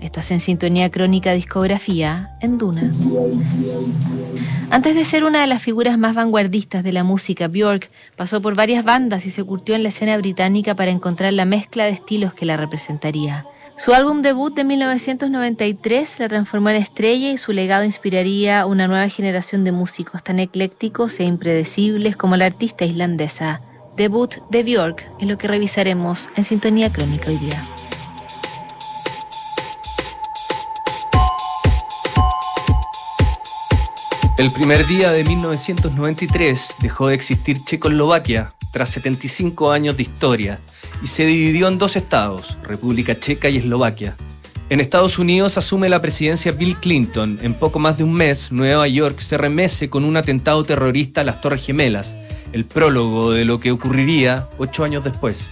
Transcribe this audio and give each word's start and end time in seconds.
Estás 0.00 0.30
en 0.30 0.40
sintonía 0.40 0.90
crónica 0.90 1.32
discografía 1.32 2.30
en 2.40 2.58
Duna. 2.58 2.94
Antes 4.70 4.94
de 4.94 5.04
ser 5.04 5.24
una 5.24 5.40
de 5.40 5.46
las 5.46 5.62
figuras 5.62 5.98
más 5.98 6.14
vanguardistas 6.14 6.82
de 6.84 6.92
la 6.92 7.04
música, 7.04 7.48
Björk 7.48 7.90
pasó 8.16 8.42
por 8.42 8.54
varias 8.54 8.84
bandas 8.84 9.24
y 9.26 9.30
se 9.30 9.44
curtió 9.44 9.74
en 9.74 9.82
la 9.82 9.88
escena 9.88 10.16
británica 10.18 10.74
para 10.74 10.90
encontrar 10.90 11.32
la 11.32 11.44
mezcla 11.44 11.84
de 11.84 11.90
estilos 11.90 12.34
que 12.34 12.46
la 12.46 12.56
representaría. 12.56 13.46
Su 13.78 13.92
álbum 13.92 14.22
debut 14.22 14.54
de 14.54 14.64
1993 14.64 16.20
la 16.20 16.28
transformó 16.28 16.70
en 16.70 16.76
estrella 16.76 17.30
y 17.30 17.38
su 17.38 17.52
legado 17.52 17.84
inspiraría 17.84 18.64
una 18.64 18.88
nueva 18.88 19.08
generación 19.10 19.64
de 19.64 19.72
músicos 19.72 20.24
tan 20.24 20.38
eclécticos 20.40 21.20
e 21.20 21.24
impredecibles 21.24 22.16
como 22.16 22.36
la 22.36 22.46
artista 22.46 22.86
islandesa. 22.86 23.60
Debut 23.96 24.36
de 24.50 24.62
Björk 24.62 25.06
es 25.20 25.26
lo 25.28 25.36
que 25.38 25.48
revisaremos 25.48 26.30
en 26.36 26.44
Sintonía 26.44 26.90
Crónica 26.90 27.30
hoy 27.30 27.36
día. 27.36 27.64
El 34.38 34.50
primer 34.50 34.86
día 34.86 35.12
de 35.12 35.24
1993 35.24 36.74
dejó 36.82 37.08
de 37.08 37.14
existir 37.14 37.64
Checoslovaquia 37.64 38.50
tras 38.70 38.90
75 38.90 39.70
años 39.70 39.96
de 39.96 40.02
historia 40.02 40.60
y 41.02 41.06
se 41.06 41.24
dividió 41.24 41.68
en 41.68 41.78
dos 41.78 41.96
estados, 41.96 42.58
República 42.62 43.18
Checa 43.18 43.48
y 43.48 43.56
Eslovaquia. 43.56 44.14
En 44.68 44.80
Estados 44.80 45.18
Unidos 45.18 45.56
asume 45.56 45.88
la 45.88 46.02
presidencia 46.02 46.52
Bill 46.52 46.76
Clinton. 46.76 47.38
En 47.40 47.54
poco 47.54 47.78
más 47.78 47.96
de 47.96 48.04
un 48.04 48.12
mes, 48.12 48.52
Nueva 48.52 48.86
York 48.86 49.20
se 49.20 49.38
remece 49.38 49.88
con 49.88 50.04
un 50.04 50.18
atentado 50.18 50.62
terrorista 50.64 51.22
a 51.22 51.24
las 51.24 51.40
Torres 51.40 51.64
Gemelas, 51.64 52.14
el 52.52 52.66
prólogo 52.66 53.30
de 53.30 53.46
lo 53.46 53.58
que 53.58 53.72
ocurriría 53.72 54.50
ocho 54.58 54.84
años 54.84 55.02
después. 55.02 55.48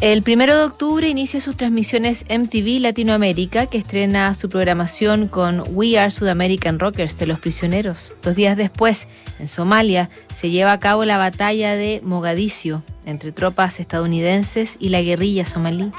El 0.00 0.22
primero 0.22 0.56
de 0.56 0.64
octubre 0.64 1.06
inicia 1.06 1.42
sus 1.42 1.58
transmisiones 1.58 2.24
MTV 2.30 2.80
Latinoamérica, 2.80 3.66
que 3.66 3.76
estrena 3.76 4.34
su 4.34 4.48
programación 4.48 5.28
con 5.28 5.62
We 5.72 5.98
Are 5.98 6.10
Sudamerican 6.10 6.78
Rockers 6.78 7.18
de 7.18 7.26
los 7.26 7.38
prisioneros. 7.38 8.10
Dos 8.22 8.34
días 8.34 8.56
después, 8.56 9.08
en 9.38 9.46
Somalia, 9.46 10.08
se 10.34 10.48
lleva 10.48 10.72
a 10.72 10.80
cabo 10.80 11.04
la 11.04 11.18
batalla 11.18 11.76
de 11.76 12.00
Mogadiscio 12.02 12.82
entre 13.04 13.32
tropas 13.32 13.78
estadounidenses 13.78 14.76
y 14.80 14.88
la 14.88 15.02
guerrilla 15.02 15.44
somalí. 15.44 15.92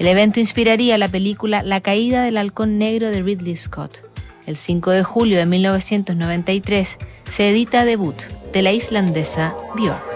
El 0.00 0.08
evento 0.08 0.40
inspiraría 0.40 0.98
la 0.98 1.08
película 1.08 1.62
La 1.62 1.80
caída 1.80 2.24
del 2.24 2.38
halcón 2.38 2.78
negro 2.78 3.10
de 3.10 3.22
Ridley 3.22 3.56
Scott. 3.56 3.98
El 4.46 4.56
5 4.56 4.90
de 4.90 5.04
julio 5.04 5.38
de 5.38 5.46
1993 5.46 6.98
se 7.30 7.50
edita 7.50 7.84
debut 7.84 8.16
de 8.52 8.62
la 8.62 8.72
islandesa 8.72 9.54
Björk. 9.76 10.13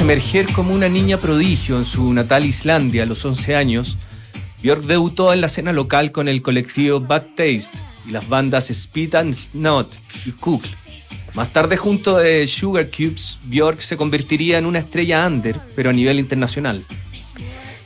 Emerger 0.00 0.50
como 0.54 0.74
una 0.74 0.88
niña 0.88 1.18
prodigio 1.18 1.76
en 1.76 1.84
su 1.84 2.10
natal 2.14 2.46
Islandia 2.46 3.02
a 3.02 3.06
los 3.06 3.22
11 3.22 3.54
años, 3.54 3.98
Björk 4.62 4.84
debutó 4.84 5.30
en 5.34 5.42
la 5.42 5.46
escena 5.46 5.74
local 5.74 6.10
con 6.10 6.26
el 6.26 6.40
colectivo 6.40 7.00
Bad 7.00 7.26
Taste 7.36 7.70
y 8.08 8.12
las 8.12 8.26
bandas 8.26 8.70
Speed 8.70 9.14
and 9.14 9.34
Snot 9.34 9.92
y 10.24 10.32
Cook. 10.32 10.62
Más 11.34 11.52
tarde, 11.52 11.76
junto 11.76 12.16
de 12.16 12.46
Sugar 12.46 12.86
Cubes, 12.90 13.38
Björk 13.44 13.82
se 13.82 13.98
convertiría 13.98 14.56
en 14.56 14.64
una 14.64 14.78
estrella 14.78 15.26
under, 15.26 15.60
pero 15.76 15.90
a 15.90 15.92
nivel 15.92 16.18
internacional. 16.18 16.82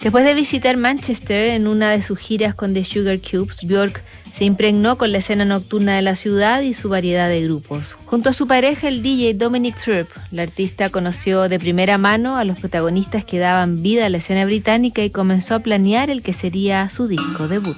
Después 0.01 0.25
de 0.25 0.35
visitar 0.35 0.77
Manchester 0.77 1.47
en 1.47 1.67
una 1.67 1.91
de 1.91 2.03
sus 2.03 2.19
giras 2.19 2.55
con 2.55 2.75
The 2.75 2.85
Sugar 2.85 3.19
Cubes, 3.19 3.59
Björk 3.63 4.05
se 4.37 4.45
impregnó 4.45 4.99
con 4.99 5.13
la 5.13 5.19
escena 5.19 5.45
nocturna 5.45 5.95
de 5.95 6.03
la 6.03 6.17
ciudad 6.17 6.61
y 6.63 6.75
su 6.75 6.89
variedad 6.89 7.29
de 7.29 7.43
grupos. 7.43 7.95
Junto 8.05 8.31
a 8.31 8.33
su 8.33 8.49
pareja, 8.49 8.89
el 8.89 9.01
DJ 9.01 9.35
Dominic 9.35 9.77
Thorpe, 9.83 10.13
la 10.33 10.43
artista 10.43 10.91
conoció 10.91 11.49
de 11.49 11.61
primera 11.61 11.99
mano 11.99 12.37
a 12.37 12.45
los 12.45 12.59
protagonistas 12.59 13.25
que 13.25 13.39
daban 13.39 13.81
vida 13.81 14.07
a 14.07 14.09
la 14.09 14.19
escena 14.19 14.45
británica 14.45 15.03
y 15.05 15.11
comenzó 15.11 15.55
a 15.55 15.61
planear 15.61 16.11
el 16.11 16.23
que 16.23 16.33
sería 16.33 16.91
su 16.91 17.07
disco 17.07 17.47
debut. 17.47 17.77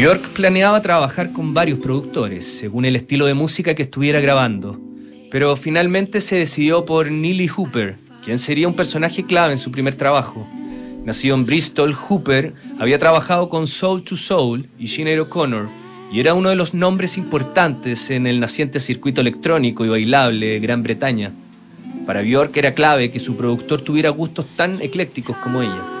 Björk 0.00 0.30
planeaba 0.30 0.80
trabajar 0.80 1.30
con 1.30 1.52
varios 1.52 1.78
productores, 1.78 2.46
según 2.46 2.86
el 2.86 2.96
estilo 2.96 3.26
de 3.26 3.34
música 3.34 3.74
que 3.74 3.82
estuviera 3.82 4.18
grabando, 4.18 4.80
pero 5.30 5.54
finalmente 5.56 6.22
se 6.22 6.36
decidió 6.36 6.86
por 6.86 7.10
Neely 7.10 7.48
Hooper, 7.48 7.98
quien 8.24 8.38
sería 8.38 8.66
un 8.66 8.72
personaje 8.72 9.26
clave 9.26 9.52
en 9.52 9.58
su 9.58 9.70
primer 9.70 9.96
trabajo. 9.96 10.48
Nacido 11.04 11.34
en 11.34 11.44
Bristol, 11.44 11.92
Hooper 11.92 12.54
había 12.78 12.98
trabajado 12.98 13.50
con 13.50 13.66
Soul 13.66 14.02
to 14.02 14.16
Soul 14.16 14.70
y 14.78 14.88
Sinead 14.88 15.20
O'Connor 15.20 15.68
y 16.10 16.20
era 16.20 16.32
uno 16.32 16.48
de 16.48 16.56
los 16.56 16.72
nombres 16.72 17.18
importantes 17.18 18.08
en 18.08 18.26
el 18.26 18.40
naciente 18.40 18.80
circuito 18.80 19.20
electrónico 19.20 19.84
y 19.84 19.90
bailable 19.90 20.46
de 20.46 20.60
Gran 20.60 20.82
Bretaña. 20.82 21.34
Para 22.06 22.22
Björk 22.22 22.56
era 22.56 22.72
clave 22.72 23.10
que 23.10 23.20
su 23.20 23.36
productor 23.36 23.82
tuviera 23.82 24.08
gustos 24.08 24.46
tan 24.56 24.80
eclécticos 24.80 25.36
como 25.36 25.60
ella. 25.60 25.99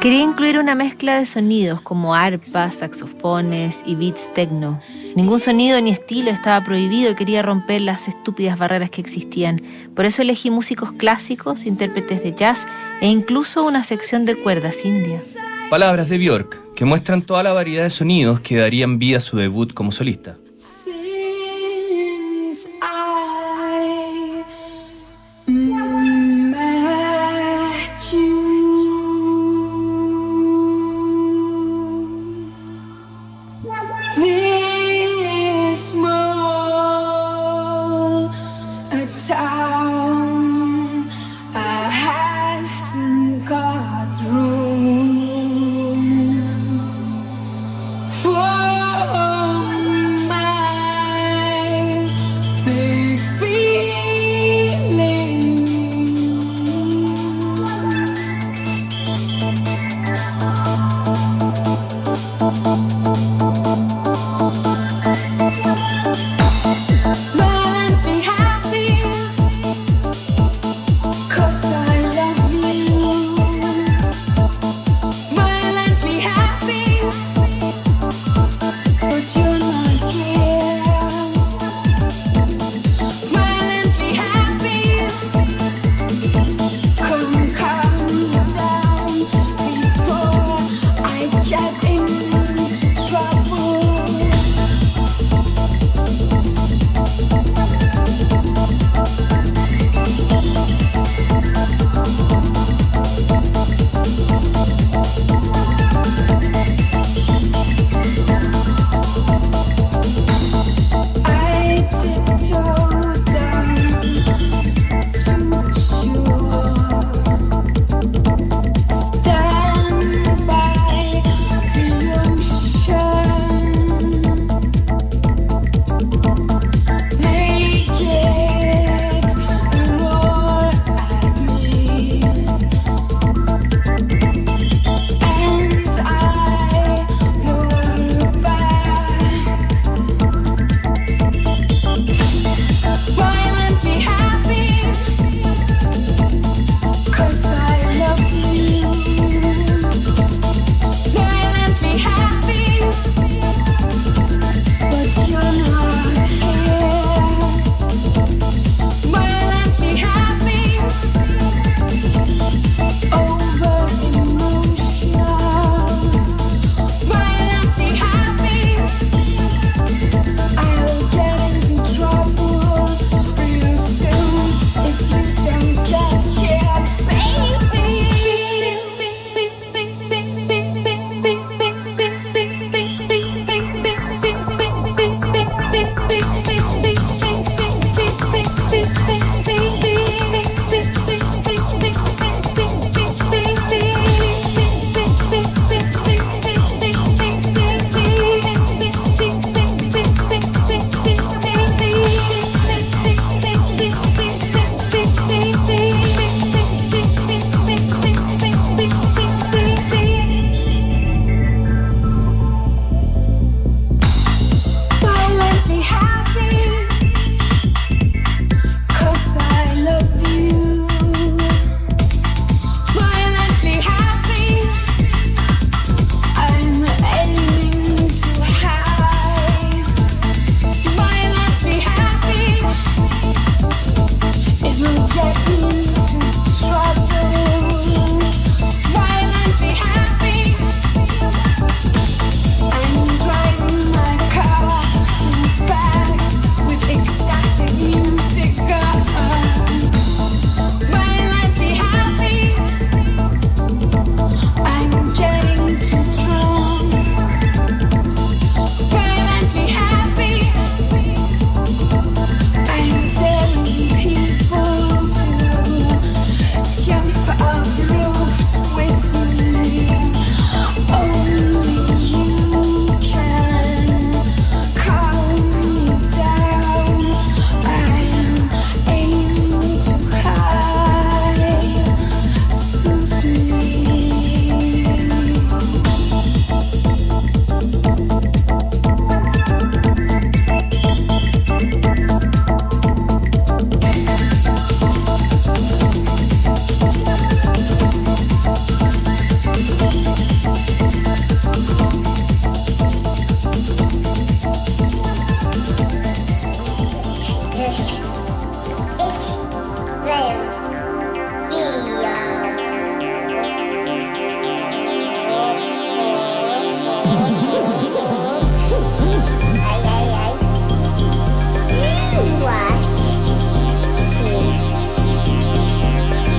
Quería 0.00 0.22
incluir 0.22 0.58
una 0.58 0.74
mezcla 0.74 1.18
de 1.18 1.26
sonidos 1.26 1.80
como 1.80 2.14
arpas, 2.14 2.76
saxofones 2.76 3.78
y 3.84 3.94
beats 3.94 4.32
techno. 4.34 4.78
Ningún 5.16 5.40
sonido 5.40 5.80
ni 5.80 5.90
estilo 5.90 6.30
estaba 6.30 6.64
prohibido 6.64 7.10
y 7.10 7.14
quería 7.16 7.42
romper 7.42 7.80
las 7.80 8.06
estúpidas 8.06 8.58
barreras 8.58 8.90
que 8.90 9.00
existían. 9.00 9.60
Por 9.96 10.04
eso 10.04 10.22
elegí 10.22 10.50
músicos 10.50 10.92
clásicos, 10.92 11.66
intérpretes 11.66 12.22
de 12.22 12.34
jazz 12.34 12.66
e 13.00 13.08
incluso 13.08 13.64
una 13.64 13.84
sección 13.84 14.24
de 14.26 14.36
cuerdas 14.36 14.84
indias. 14.84 15.36
Palabras 15.70 16.08
de 16.08 16.18
Björk, 16.18 16.74
que 16.74 16.84
muestran 16.84 17.22
toda 17.22 17.42
la 17.42 17.52
variedad 17.52 17.82
de 17.82 17.90
sonidos 17.90 18.40
que 18.40 18.56
darían 18.56 18.98
vida 18.98 19.16
a 19.16 19.20
su 19.20 19.36
debut 19.36 19.74
como 19.74 19.90
solista. 19.90 20.36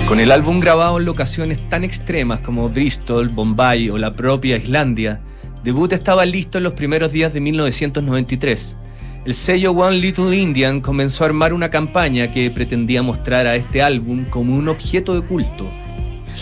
Con 0.07 0.21
el 0.21 0.31
álbum 0.31 0.61
grabado 0.61 0.99
en 0.99 1.05
locaciones 1.05 1.59
tan 1.69 1.83
extremas 1.83 2.39
como 2.39 2.69
Bristol, 2.69 3.27
Bombay 3.27 3.89
o 3.89 3.97
la 3.97 4.13
propia 4.13 4.55
Islandia, 4.55 5.19
Debut 5.65 5.91
estaba 5.91 6.25
listo 6.25 6.57
en 6.57 6.63
los 6.63 6.73
primeros 6.75 7.11
días 7.11 7.33
de 7.33 7.41
1993. 7.41 8.77
El 9.25 9.33
sello 9.33 9.73
One 9.73 9.97
Little 9.97 10.33
Indian 10.33 10.79
comenzó 10.79 11.25
a 11.25 11.27
armar 11.27 11.51
una 11.51 11.69
campaña 11.69 12.31
que 12.31 12.49
pretendía 12.49 13.01
mostrar 13.01 13.47
a 13.47 13.57
este 13.57 13.81
álbum 13.81 14.23
como 14.29 14.55
un 14.55 14.69
objeto 14.69 15.13
de 15.13 15.27
culto. 15.27 15.69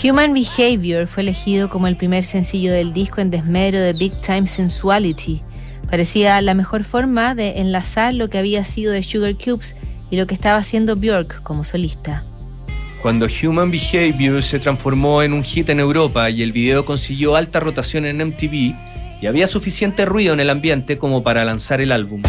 Human 0.03 0.33
Behavior 0.33 1.07
fue 1.07 1.23
elegido 1.23 1.69
como 1.69 1.87
el 1.87 1.95
primer 1.95 2.25
sencillo 2.25 2.73
del 2.73 2.93
disco 2.93 3.21
en 3.21 3.31
desmedro 3.31 3.79
de 3.79 3.93
Big 3.93 4.13
Time 4.21 4.45
Sensuality. 4.45 5.41
Parecía 5.89 6.41
la 6.41 6.53
mejor 6.53 6.83
forma 6.83 7.33
de 7.33 7.59
enlazar 7.61 8.13
lo 8.13 8.29
que 8.29 8.37
había 8.37 8.65
sido 8.65 8.91
de 8.91 9.03
Sugar 9.03 9.35
Cubes 9.35 9.75
y 10.11 10.17
lo 10.17 10.27
que 10.27 10.33
estaba 10.33 10.57
haciendo 10.57 10.95
Björk 10.97 11.41
como 11.43 11.63
solista. 11.63 12.25
Cuando 13.01 13.27
Human 13.27 13.71
Behavior 13.71 14.43
se 14.43 14.59
transformó 14.59 15.21
en 15.23 15.31
un 15.31 15.43
hit 15.43 15.69
en 15.69 15.79
Europa 15.79 16.29
y 16.29 16.43
el 16.43 16.51
video 16.51 16.85
consiguió 16.85 17.35
alta 17.35 17.59
rotación 17.59 18.05
en 18.05 18.17
MTV, 18.17 18.75
y 19.21 19.27
había 19.27 19.47
suficiente 19.47 20.05
ruido 20.05 20.33
en 20.33 20.39
el 20.39 20.49
ambiente 20.49 20.97
como 20.97 21.23
para 21.23 21.45
lanzar 21.45 21.79
el 21.79 21.91
álbum. 21.91 22.21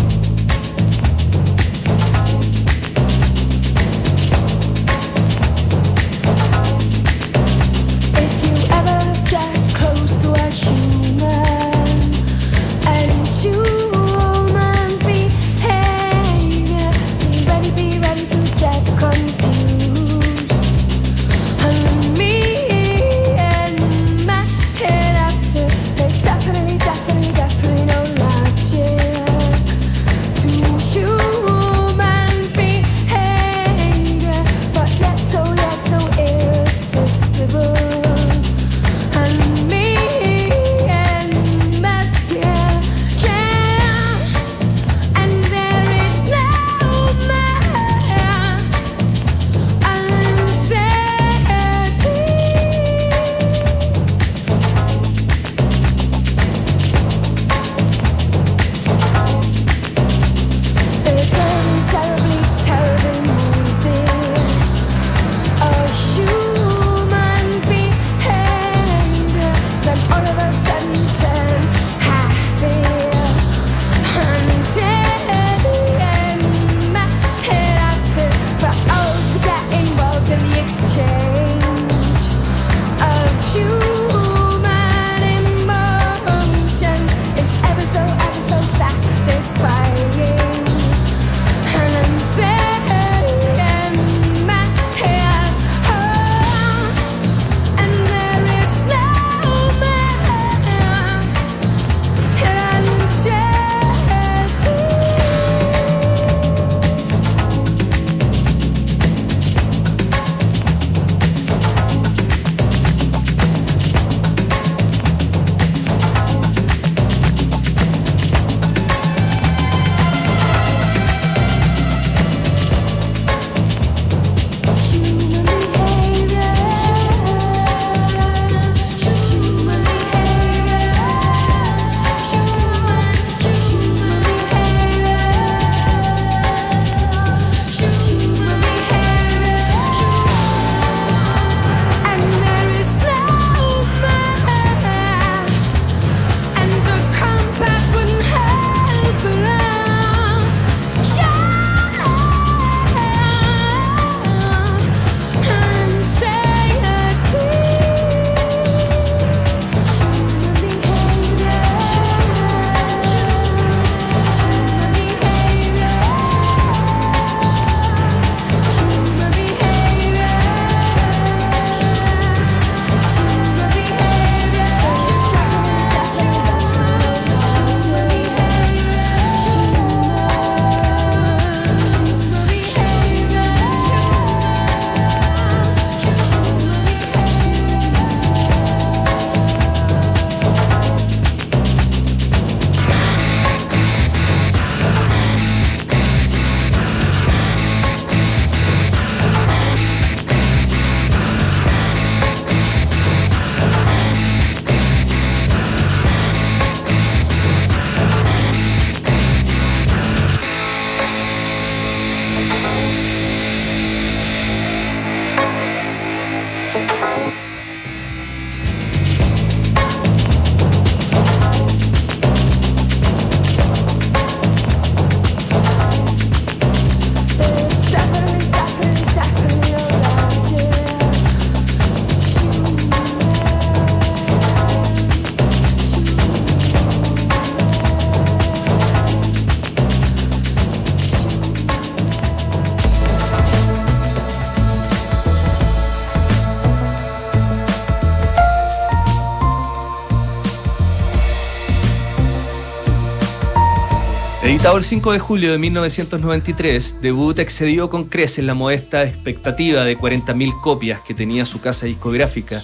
Editado 254.47 254.77
el 254.77 254.85
5 254.85 255.11
de 255.11 255.19
julio 255.19 255.51
de 255.51 255.59
1993, 255.59 256.99
Debut 257.03 257.37
excedió 257.41 257.91
con 257.91 258.05
creces 258.05 258.45
la 258.45 258.55
modesta 258.55 259.03
expectativa 259.03 259.83
de 259.83 259.99
40.000 259.99 260.61
copias 260.61 261.01
que 261.01 261.15
tenía 261.15 261.45
su 261.45 261.61
casa 261.61 261.87
discográfica. 261.87 262.63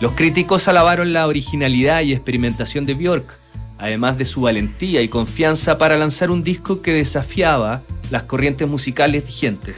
Los 0.00 0.14
críticos 0.14 0.66
alabaron 0.66 1.12
la 1.12 1.28
originalidad 1.28 2.00
y 2.00 2.12
experimentación 2.12 2.84
de 2.84 2.94
Björk, 2.94 3.38
además 3.78 4.18
de 4.18 4.24
su 4.24 4.40
valentía 4.40 5.02
y 5.02 5.08
confianza 5.08 5.78
para 5.78 5.96
lanzar 5.96 6.32
un 6.32 6.42
disco 6.42 6.82
que 6.82 6.94
desafiaba 6.94 7.80
las 8.10 8.24
corrientes 8.24 8.66
musicales 8.66 9.24
vigentes. 9.24 9.76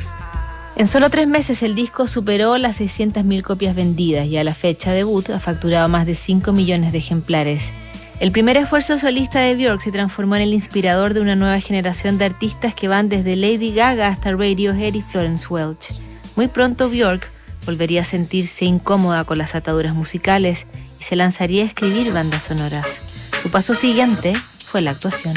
En 0.74 0.86
solo 0.86 1.10
tres 1.10 1.28
meses 1.28 1.62
el 1.62 1.74
disco 1.74 2.06
superó 2.06 2.56
las 2.56 2.80
600.000 2.80 3.42
copias 3.42 3.76
vendidas 3.76 4.26
y 4.26 4.38
a 4.38 4.44
la 4.44 4.54
fecha 4.54 4.90
debut 4.92 5.28
ha 5.28 5.38
facturado 5.38 5.86
más 5.90 6.06
de 6.06 6.14
5 6.14 6.50
millones 6.52 6.92
de 6.92 6.98
ejemplares. 6.98 7.74
El 8.22 8.30
primer 8.30 8.56
esfuerzo 8.56 9.00
solista 9.00 9.40
de 9.40 9.56
Björk 9.56 9.82
se 9.82 9.90
transformó 9.90 10.36
en 10.36 10.42
el 10.42 10.54
inspirador 10.54 11.12
de 11.12 11.20
una 11.20 11.34
nueva 11.34 11.58
generación 11.58 12.18
de 12.18 12.26
artistas 12.26 12.72
que 12.72 12.86
van 12.86 13.08
desde 13.08 13.34
Lady 13.34 13.74
Gaga 13.74 14.06
hasta 14.06 14.30
Radiohead 14.30 14.94
y 14.94 15.02
Florence 15.02 15.48
Welch. 15.50 15.88
Muy 16.36 16.46
pronto 16.46 16.88
Björk 16.88 17.28
volvería 17.66 18.02
a 18.02 18.04
sentirse 18.04 18.64
incómoda 18.64 19.24
con 19.24 19.38
las 19.38 19.56
ataduras 19.56 19.96
musicales 19.96 20.68
y 21.00 21.02
se 21.02 21.16
lanzaría 21.16 21.64
a 21.64 21.66
escribir 21.66 22.12
bandas 22.12 22.44
sonoras. 22.44 22.86
Su 23.42 23.50
paso 23.50 23.74
siguiente 23.74 24.34
fue 24.66 24.82
la 24.82 24.92
actuación. 24.92 25.34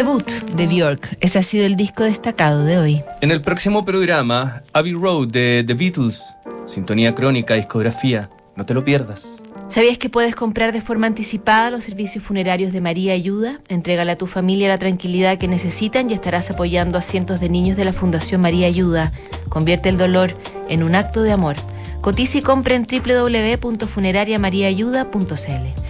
Debut 0.00 0.32
de 0.56 0.66
Björk. 0.66 1.18
Ese 1.20 1.38
ha 1.38 1.42
sido 1.42 1.66
el 1.66 1.76
disco 1.76 2.04
destacado 2.04 2.64
de 2.64 2.78
hoy. 2.78 3.02
En 3.20 3.30
el 3.30 3.42
próximo 3.42 3.84
programa, 3.84 4.62
Abbey 4.72 4.94
Road 4.94 5.28
de 5.28 5.62
The 5.66 5.74
Beatles. 5.74 6.22
Sintonía 6.66 7.14
crónica, 7.14 7.52
discografía. 7.52 8.30
No 8.56 8.64
te 8.64 8.72
lo 8.72 8.82
pierdas. 8.82 9.26
¿Sabías 9.68 9.98
que 9.98 10.08
puedes 10.08 10.34
comprar 10.34 10.72
de 10.72 10.80
forma 10.80 11.06
anticipada 11.06 11.70
los 11.70 11.84
servicios 11.84 12.24
funerarios 12.24 12.72
de 12.72 12.80
María 12.80 13.12
Ayuda? 13.12 13.60
Entrégale 13.68 14.12
a 14.12 14.16
tu 14.16 14.26
familia 14.26 14.70
la 14.70 14.78
tranquilidad 14.78 15.36
que 15.36 15.48
necesitan 15.48 16.08
y 16.08 16.14
estarás 16.14 16.50
apoyando 16.50 16.96
a 16.96 17.02
cientos 17.02 17.38
de 17.38 17.50
niños 17.50 17.76
de 17.76 17.84
la 17.84 17.92
Fundación 17.92 18.40
María 18.40 18.68
Ayuda. 18.68 19.12
Convierte 19.50 19.90
el 19.90 19.98
dolor 19.98 20.34
en 20.70 20.82
un 20.82 20.94
acto 20.94 21.20
de 21.20 21.32
amor. 21.32 21.56
Cotiza 22.00 22.38
y 22.38 22.40
compra 22.40 22.74
en 22.74 22.86
www.funerariamariaayuda.cl. 22.90 25.89